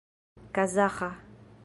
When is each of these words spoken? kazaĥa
kazaĥa 0.55 1.11